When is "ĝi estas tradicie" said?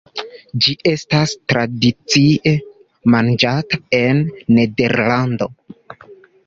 0.65-2.55